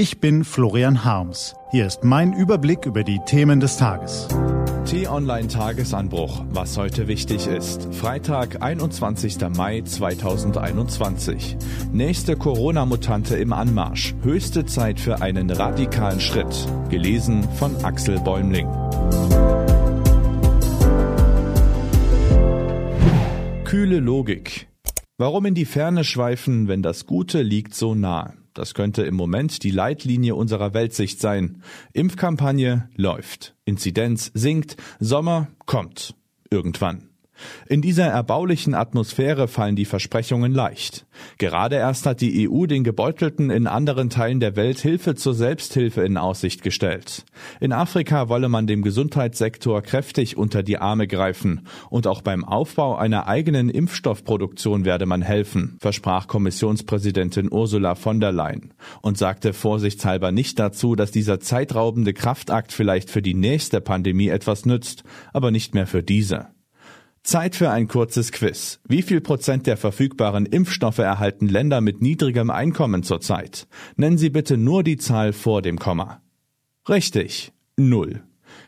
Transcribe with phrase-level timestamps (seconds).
[0.00, 1.54] Ich bin Florian Harms.
[1.72, 4.28] Hier ist mein Überblick über die Themen des Tages.
[4.86, 7.92] T-Online Tagesanbruch, was heute wichtig ist.
[7.92, 9.36] Freitag, 21.
[9.54, 11.58] Mai 2021.
[11.92, 14.14] Nächste Corona-Mutante im Anmarsch.
[14.22, 16.66] Höchste Zeit für einen radikalen Schritt.
[16.88, 18.68] Gelesen von Axel Bäumling.
[23.64, 24.66] Kühle Logik.
[25.18, 28.32] Warum in die Ferne schweifen, wenn das Gute liegt so nah?
[28.54, 31.62] Das könnte im Moment die Leitlinie unserer Weltsicht sein.
[31.92, 33.54] Impfkampagne läuft.
[33.64, 34.76] Inzidenz sinkt.
[34.98, 36.14] Sommer kommt.
[36.50, 37.09] Irgendwann.
[37.68, 41.06] In dieser erbaulichen Atmosphäre fallen die Versprechungen leicht.
[41.38, 46.02] Gerade erst hat die EU den Gebeutelten in anderen Teilen der Welt Hilfe zur Selbsthilfe
[46.02, 47.24] in Aussicht gestellt.
[47.60, 52.96] In Afrika wolle man dem Gesundheitssektor kräftig unter die Arme greifen und auch beim Aufbau
[52.96, 60.32] einer eigenen Impfstoffproduktion werde man helfen, versprach Kommissionspräsidentin Ursula von der Leyen und sagte vorsichtshalber
[60.32, 65.74] nicht dazu, dass dieser zeitraubende Kraftakt vielleicht für die nächste Pandemie etwas nützt, aber nicht
[65.74, 66.48] mehr für diese.
[67.22, 68.80] Zeit für ein kurzes Quiz.
[68.88, 73.66] Wie viel Prozent der verfügbaren Impfstoffe erhalten Länder mit niedrigem Einkommen zurzeit?
[73.96, 76.22] Nennen Sie bitte nur die Zahl vor dem Komma.
[76.88, 77.52] Richtig.
[77.76, 78.22] Null.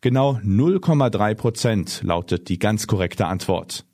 [0.00, 3.86] Genau 0,3 Prozent lautet die ganz korrekte Antwort.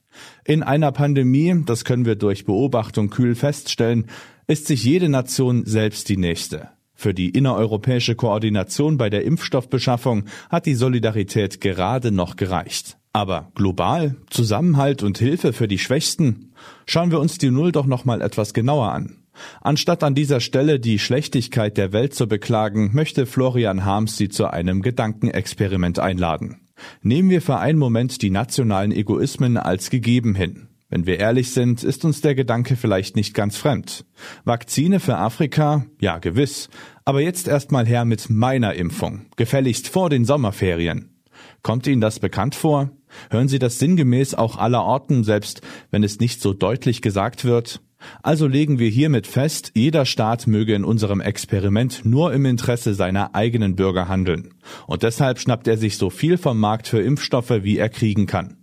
[0.44, 4.06] In einer Pandemie, das können wir durch Beobachtung kühl feststellen,
[4.46, 6.70] ist sich jede Nation selbst die nächste.
[6.92, 12.98] Für die innereuropäische Koordination bei der Impfstoffbeschaffung hat die Solidarität gerade noch gereicht.
[13.12, 16.52] Aber global, Zusammenhalt und Hilfe für die Schwächsten,
[16.86, 19.16] schauen wir uns die Null doch noch mal etwas genauer an.
[19.60, 24.46] Anstatt an dieser Stelle die Schlechtigkeit der Welt zu beklagen, möchte Florian Harms Sie zu
[24.46, 26.60] einem Gedankenexperiment einladen.
[27.02, 30.68] Nehmen wir für einen Moment die nationalen Egoismen als gegeben hin.
[30.88, 34.04] Wenn wir ehrlich sind, ist uns der Gedanke vielleicht nicht ganz fremd.
[34.44, 35.86] Vakzine für Afrika?
[36.00, 36.68] Ja, gewiss.
[37.04, 39.26] Aber jetzt erstmal her mit meiner Impfung.
[39.36, 41.19] Gefälligst vor den Sommerferien.
[41.62, 42.90] Kommt Ihnen das bekannt vor?
[43.30, 47.80] Hören Sie das sinngemäß auch aller Orten, selbst wenn es nicht so deutlich gesagt wird?
[48.22, 53.34] Also legen wir hiermit fest, jeder Staat möge in unserem Experiment nur im Interesse seiner
[53.34, 54.54] eigenen Bürger handeln.
[54.86, 58.56] Und deshalb schnappt er sich so viel vom Markt für Impfstoffe, wie er kriegen kann.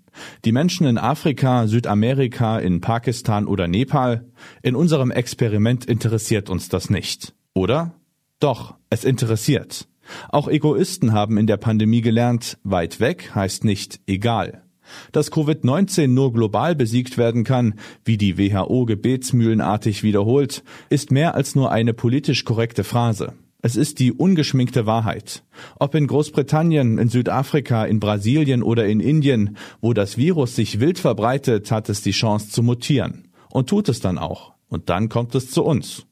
[0.45, 4.25] Die Menschen in Afrika, Südamerika, in Pakistan oder Nepal,
[4.63, 7.35] in unserem Experiment interessiert uns das nicht.
[7.53, 7.93] Oder?
[8.39, 9.87] Doch, es interessiert.
[10.29, 14.63] Auch Egoisten haben in der Pandemie gelernt, weit weg heißt nicht egal.
[15.11, 17.75] Dass Covid-19 nur global besiegt werden kann,
[18.05, 23.33] wie die WHO gebetsmühlenartig wiederholt, ist mehr als nur eine politisch korrekte Phrase.
[23.61, 25.43] Es ist die ungeschminkte Wahrheit.
[25.79, 30.99] Ob in Großbritannien, in Südafrika, in Brasilien oder in Indien, wo das Virus sich wild
[30.99, 33.27] verbreitet, hat es die Chance zu mutieren.
[33.49, 34.53] Und tut es dann auch.
[34.69, 36.06] Und dann kommt es zu uns.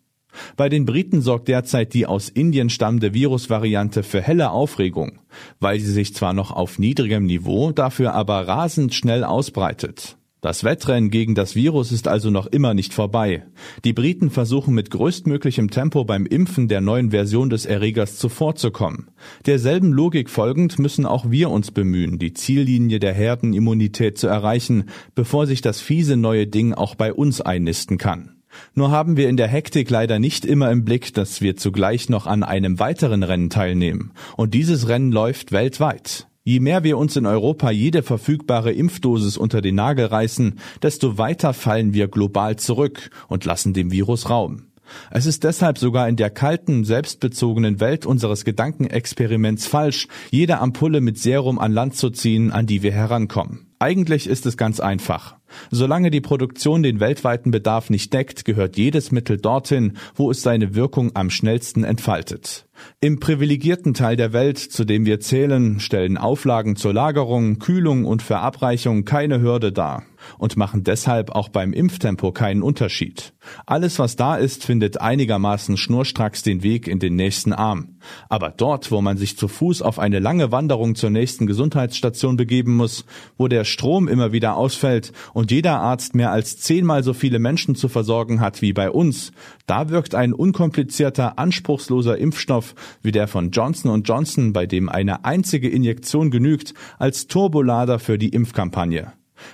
[0.58, 5.20] Bei den Briten sorgt derzeit die aus Indien stammende Virusvariante für helle Aufregung,
[5.60, 10.18] weil sie sich zwar noch auf niedrigem Niveau, dafür aber rasend schnell ausbreitet.
[10.46, 13.48] Das Wettrennen gegen das Virus ist also noch immer nicht vorbei.
[13.84, 19.10] Die Briten versuchen mit größtmöglichem Tempo beim Impfen der neuen Version des Erregers zuvorzukommen.
[19.48, 24.84] Derselben Logik folgend müssen auch wir uns bemühen, die Ziellinie der Herdenimmunität zu erreichen,
[25.16, 28.35] bevor sich das fiese neue Ding auch bei uns einnisten kann.
[28.74, 32.28] Nur haben wir in der Hektik leider nicht immer im Blick, dass wir zugleich noch
[32.28, 34.12] an einem weiteren Rennen teilnehmen.
[34.38, 36.28] Und dieses Rennen läuft weltweit.
[36.44, 41.54] Je mehr wir uns in Europa jede verfügbare Impfdosis unter den Nagel reißen, desto weiter
[41.54, 44.68] fallen wir global zurück und lassen dem Virus Raum.
[45.10, 51.18] Es ist deshalb sogar in der kalten, selbstbezogenen Welt unseres Gedankenexperiments falsch, jede Ampulle mit
[51.18, 53.68] Serum an Land zu ziehen, an die wir herankommen.
[53.80, 55.38] Eigentlich ist es ganz einfach.
[55.72, 60.76] Solange die Produktion den weltweiten Bedarf nicht deckt, gehört jedes Mittel dorthin, wo es seine
[60.76, 62.66] Wirkung am schnellsten entfaltet.
[63.00, 68.22] Im privilegierten Teil der Welt, zu dem wir zählen, stellen Auflagen zur Lagerung, Kühlung und
[68.22, 70.04] Verabreichung keine Hürde dar
[70.38, 73.34] und machen deshalb auch beim Impftempo keinen Unterschied.
[73.66, 77.98] Alles, was da ist, findet einigermaßen schnurstracks den Weg in den nächsten Arm.
[78.30, 82.76] Aber dort, wo man sich zu Fuß auf eine lange Wanderung zur nächsten Gesundheitsstation begeben
[82.76, 83.06] muss,
[83.38, 87.76] wo der Strom immer wieder ausfällt und jeder Arzt mehr als zehnmal so viele Menschen
[87.76, 89.32] zu versorgen hat wie bei uns,
[89.68, 92.18] da wirkt ein unkomplizierter, anspruchsloser
[92.66, 98.18] Impfstoff wie der von Johnson Johnson, bei dem eine einzige Injektion genügt, als Turbolader für
[98.18, 99.14] die Impfkampagne.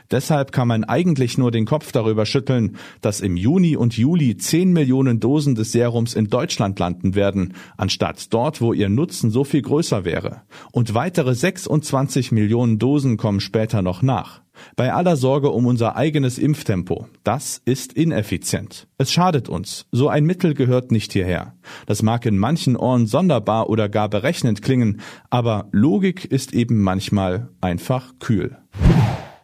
[0.09, 4.73] Deshalb kann man eigentlich nur den Kopf darüber schütteln, dass im Juni und Juli 10
[4.73, 9.61] Millionen Dosen des Serums in Deutschland landen werden, anstatt dort, wo ihr Nutzen so viel
[9.61, 10.41] größer wäre.
[10.71, 14.41] Und weitere 26 Millionen Dosen kommen später noch nach.
[14.75, 17.07] Bei aller Sorge um unser eigenes Impftempo.
[17.23, 18.87] Das ist ineffizient.
[18.97, 19.85] Es schadet uns.
[19.91, 21.55] So ein Mittel gehört nicht hierher.
[21.85, 27.49] Das mag in manchen Ohren sonderbar oder gar berechnend klingen, aber Logik ist eben manchmal
[27.61, 28.57] einfach kühl.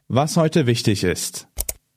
[0.10, 1.50] Was heute wichtig ist.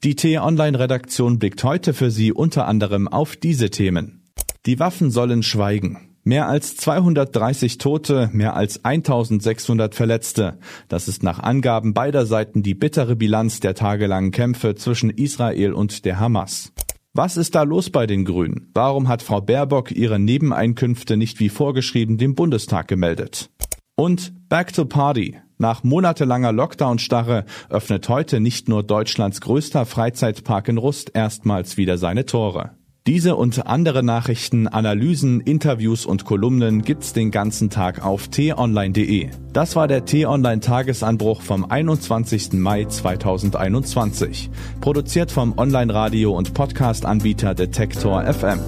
[0.03, 4.29] Die T-Online-Redaktion blickt heute für Sie unter anderem auf diese Themen.
[4.65, 6.09] Die Waffen sollen schweigen.
[6.25, 10.59] Mehr als 230 Tote, mehr als 1600 Verletzte.
[10.89, 16.03] Das ist nach Angaben beider Seiten die bittere Bilanz der tagelangen Kämpfe zwischen Israel und
[16.03, 16.73] der Hamas.
[17.13, 18.71] Was ist da los bei den Grünen?
[18.73, 23.49] Warum hat Frau Baerbock ihre Nebeneinkünfte nicht wie vorgeschrieben dem Bundestag gemeldet?
[23.95, 25.37] Und Back to Party.
[25.61, 32.25] Nach monatelanger Lockdown-Starre öffnet heute nicht nur Deutschlands größter Freizeitpark in Rust erstmals wieder seine
[32.25, 32.71] Tore.
[33.05, 39.29] Diese und andere Nachrichten, Analysen, Interviews und Kolumnen gibt's den ganzen Tag auf t-online.de.
[39.53, 42.53] Das war der T-Online Tagesanbruch vom 21.
[42.53, 44.49] Mai 2021.
[44.81, 48.59] Produziert vom Online-Radio und Podcast-Anbieter Detektor FM.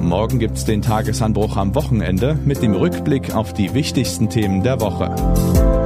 [0.00, 5.85] Morgen gibt's den Tagesanbruch am Wochenende mit dem Rückblick auf die wichtigsten Themen der Woche.